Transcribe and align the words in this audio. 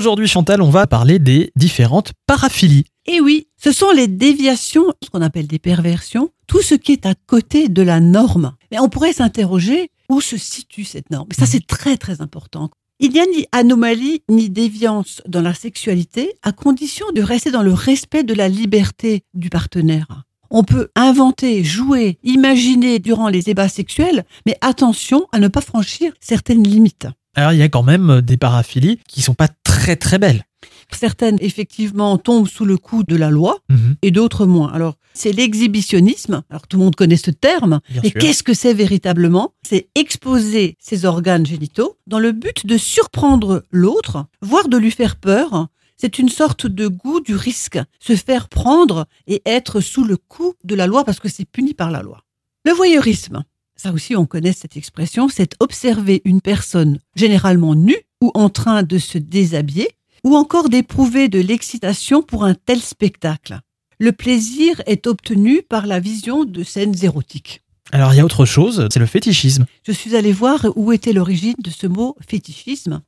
Aujourd'hui, 0.00 0.28
Chantal, 0.28 0.62
on 0.62 0.70
va 0.70 0.86
parler 0.86 1.18
des 1.18 1.52
différentes 1.56 2.12
paraphilies. 2.26 2.86
Et 3.04 3.20
oui, 3.20 3.48
ce 3.62 3.70
sont 3.70 3.90
les 3.90 4.08
déviations, 4.08 4.94
ce 5.04 5.10
qu'on 5.10 5.20
appelle 5.20 5.46
des 5.46 5.58
perversions, 5.58 6.30
tout 6.46 6.62
ce 6.62 6.74
qui 6.74 6.92
est 6.92 7.04
à 7.04 7.12
côté 7.26 7.68
de 7.68 7.82
la 7.82 8.00
norme. 8.00 8.54
Mais 8.72 8.78
on 8.80 8.88
pourrait 8.88 9.12
s'interroger 9.12 9.90
où 10.08 10.22
se 10.22 10.38
situe 10.38 10.84
cette 10.84 11.10
norme? 11.10 11.28
ça, 11.32 11.44
c'est 11.44 11.66
très 11.66 11.98
très 11.98 12.22
important. 12.22 12.70
Il 12.98 13.10
n'y 13.12 13.20
a 13.20 13.26
ni 13.26 13.44
anomalie 13.52 14.22
ni 14.30 14.48
déviance 14.48 15.20
dans 15.28 15.42
la 15.42 15.52
sexualité 15.52 16.32
à 16.42 16.52
condition 16.52 17.04
de 17.14 17.20
rester 17.20 17.50
dans 17.50 17.62
le 17.62 17.74
respect 17.74 18.24
de 18.24 18.32
la 18.32 18.48
liberté 18.48 19.24
du 19.34 19.50
partenaire. 19.50 20.24
On 20.48 20.64
peut 20.64 20.88
inventer, 20.96 21.62
jouer, 21.62 22.18
imaginer 22.22 23.00
durant 23.00 23.28
les 23.28 23.50
ébats 23.50 23.68
sexuels, 23.68 24.24
mais 24.46 24.56
attention 24.62 25.26
à 25.30 25.40
ne 25.40 25.48
pas 25.48 25.60
franchir 25.60 26.14
certaines 26.20 26.66
limites. 26.66 27.06
Alors 27.34 27.52
il 27.52 27.58
y 27.58 27.62
a 27.62 27.68
quand 27.68 27.82
même 27.82 28.20
des 28.20 28.36
paraphilies 28.36 28.98
qui 29.08 29.22
sont 29.22 29.34
pas 29.34 29.48
très 29.64 29.96
très 29.96 30.18
belles. 30.18 30.44
Certaines, 30.92 31.38
effectivement, 31.40 32.18
tombent 32.18 32.48
sous 32.48 32.64
le 32.64 32.76
coup 32.76 33.04
de 33.04 33.14
la 33.14 33.30
loi 33.30 33.58
Mhm. 33.70 33.94
et 34.02 34.10
d'autres 34.10 34.44
moins. 34.44 34.72
Alors, 34.72 34.96
c'est 35.14 35.32
l'exhibitionnisme. 35.32 36.42
Alors, 36.50 36.66
tout 36.66 36.76
le 36.78 36.82
monde 36.84 36.96
connaît 36.96 37.16
ce 37.16 37.30
terme. 37.30 37.80
Bien 37.90 38.00
Mais 38.02 38.10
qu'est-ce 38.10 38.42
que 38.42 38.54
c'est 38.54 38.74
véritablement? 38.74 39.54
C'est 39.62 39.88
exposer 39.94 40.76
ses 40.80 41.04
organes 41.04 41.46
génitaux 41.46 41.96
dans 42.08 42.18
le 42.18 42.32
but 42.32 42.66
de 42.66 42.76
surprendre 42.76 43.64
l'autre, 43.70 44.26
voire 44.42 44.68
de 44.68 44.76
lui 44.76 44.90
faire 44.90 45.14
peur. 45.16 45.68
C'est 45.96 46.18
une 46.18 46.28
sorte 46.28 46.66
de 46.66 46.88
goût 46.88 47.20
du 47.20 47.36
risque, 47.36 47.78
se 48.00 48.16
faire 48.16 48.48
prendre 48.48 49.06
et 49.28 49.42
être 49.46 49.80
sous 49.80 50.02
le 50.04 50.16
coup 50.16 50.54
de 50.64 50.74
la 50.74 50.86
loi 50.88 51.04
parce 51.04 51.20
que 51.20 51.28
c'est 51.28 51.44
puni 51.44 51.72
par 51.74 51.90
la 51.92 52.02
loi. 52.02 52.22
Le 52.64 52.72
voyeurisme, 52.72 53.44
ça 53.80 53.92
aussi 53.92 54.14
on 54.14 54.26
connaît 54.26 54.52
cette 54.52 54.76
expression, 54.76 55.30
c'est 55.30 55.54
observer 55.58 56.20
une 56.26 56.42
personne 56.42 56.98
généralement 57.16 57.74
nue 57.74 57.96
ou 58.20 58.30
en 58.34 58.50
train 58.50 58.82
de 58.82 58.98
se 58.98 59.16
déshabiller 59.16 59.88
ou 60.22 60.36
encore 60.36 60.68
d'éprouver 60.68 61.28
de 61.28 61.40
l'excitation 61.40 62.20
pour 62.20 62.44
un 62.44 62.52
tel 62.52 62.80
spectacle. 62.80 63.60
Le 63.98 64.12
plaisir 64.12 64.82
est 64.84 65.06
obtenu 65.06 65.62
par 65.62 65.86
la 65.86 65.98
vision 65.98 66.44
de 66.44 66.62
scènes 66.62 66.94
érotiques. 67.02 67.62
Alors 67.90 68.12
il 68.12 68.18
y 68.18 68.20
a 68.20 68.24
autre 68.24 68.44
chose, 68.44 68.86
c'est 68.92 69.00
le 69.00 69.06
fétichisme. 69.06 69.64
Je 69.86 69.92
suis 69.92 70.14
allée 70.14 70.32
voir 70.32 70.66
où 70.76 70.92
était 70.92 71.14
l'origine 71.14 71.56
de 71.58 71.70
ce 71.70 71.86
mot 71.86 72.16
fétichisme. 72.28 73.00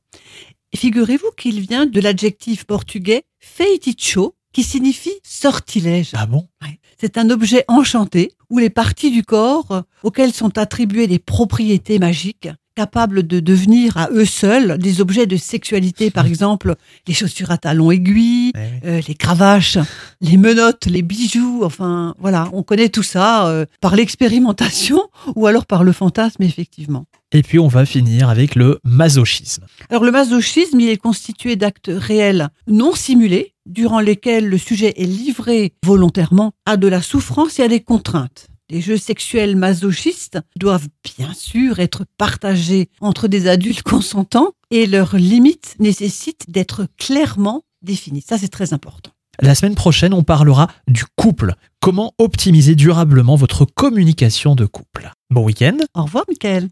Figurez-vous 0.75 1.29
qu'il 1.37 1.61
vient 1.61 1.85
de 1.85 2.01
l'adjectif 2.01 2.63
portugais 2.63 3.25
feitiço, 3.39 4.35
qui 4.53 4.63
signifie 4.63 5.19
sortilège. 5.23 6.11
Ah 6.13 6.25
bon? 6.25 6.47
Ouais. 6.63 6.79
C'est 7.03 7.17
un 7.17 7.29
objet 7.31 7.65
enchanté 7.67 8.31
où 8.49 8.59
les 8.59 8.69
parties 8.69 9.11
du 9.11 9.23
corps 9.23 9.71
euh, 9.71 9.81
auxquelles 10.03 10.31
sont 10.31 10.57
attribuées 10.57 11.05
des 11.05 11.19
propriétés 11.19 11.99
magiques, 11.99 12.47
capables 12.75 13.27
de 13.27 13.41
devenir 13.41 13.97
à 13.97 14.09
eux 14.11 14.23
seuls 14.23 14.77
des 14.77 15.01
objets 15.01 15.25
de 15.25 15.35
sexualité, 15.35 16.11
par 16.11 16.25
exemple 16.27 16.75
les 17.05 17.13
chaussures 17.13 17.51
à 17.51 17.57
talons 17.57 17.91
aiguilles, 17.91 18.53
Eh 18.55 18.87
euh, 18.87 19.01
les 19.05 19.15
cravaches, 19.15 19.77
les 20.21 20.37
menottes, 20.37 20.85
les 20.85 21.01
bijoux, 21.01 21.63
enfin 21.65 22.15
voilà, 22.19 22.47
on 22.53 22.63
connaît 22.63 22.87
tout 22.87 23.03
ça 23.03 23.49
euh, 23.49 23.65
par 23.81 23.97
l'expérimentation 23.97 25.01
ou 25.35 25.45
alors 25.45 25.65
par 25.65 25.83
le 25.83 25.91
fantasme, 25.91 26.41
effectivement. 26.43 27.03
Et 27.33 27.41
puis 27.41 27.59
on 27.59 27.67
va 27.67 27.85
finir 27.85 28.29
avec 28.29 28.55
le 28.55 28.79
masochisme. 28.85 29.65
Alors 29.89 30.05
le 30.05 30.11
masochisme, 30.11 30.79
il 30.79 30.87
est 30.87 30.95
constitué 30.95 31.57
d'actes 31.57 31.91
réels 31.93 32.47
non 32.65 32.93
simulés, 32.95 33.52
durant 33.65 33.99
lesquels 33.99 34.47
le 34.47 34.57
sujet 34.57 34.93
est 34.97 35.05
livré 35.05 35.73
volontairement 35.85 36.51
à 36.65 36.77
de 36.77 36.87
la 36.87 37.01
souffrance 37.01 37.59
et 37.59 37.63
à 37.63 37.67
des 37.67 37.81
contraintes. 37.81 38.47
Les 38.69 38.81
jeux 38.81 38.97
sexuels 38.97 39.55
masochistes 39.55 40.39
doivent 40.57 40.87
bien 41.17 41.33
sûr 41.33 41.79
être 41.79 42.05
partagés 42.17 42.89
entre 43.01 43.27
des 43.27 43.47
adultes 43.47 43.83
consentants 43.83 44.51
et 44.71 44.87
leurs 44.87 45.15
limites 45.15 45.75
nécessitent 45.79 46.49
d'être 46.49 46.87
clairement 46.97 47.63
définies. 47.83 48.23
Ça, 48.27 48.37
c'est 48.37 48.47
très 48.47 48.73
important. 48.73 49.11
La 49.41 49.55
semaine 49.55 49.75
prochaine, 49.75 50.13
on 50.13 50.23
parlera 50.23 50.67
du 50.87 51.03
couple. 51.15 51.55
Comment 51.79 52.13
optimiser 52.19 52.75
durablement 52.75 53.35
votre 53.35 53.65
communication 53.65 54.55
de 54.55 54.65
couple? 54.65 55.11
Bon 55.31 55.43
week-end 55.43 55.77
Au 55.95 56.03
revoir, 56.03 56.23
Michael. 56.29 56.69